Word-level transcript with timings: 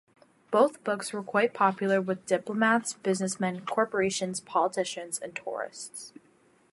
Both 0.49 0.83
books 0.83 1.13
were 1.13 1.21
quite 1.21 1.53
popular 1.53 2.01
with 2.01 2.25
diplomats, 2.25 2.93
businessmen, 2.93 3.67
corporations, 3.67 4.39
politicians 4.39 5.19
and 5.19 5.35
tourists. 5.35 6.11